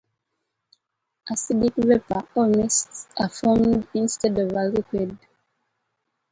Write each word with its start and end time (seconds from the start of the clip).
Acidic 1.29 1.75
vapor 1.75 2.27
or 2.33 2.47
mists 2.47 3.07
are 3.19 3.29
formed 3.29 3.87
instead 3.93 4.31
of 4.39 4.51
a 4.51 4.63
liquid. 4.63 5.15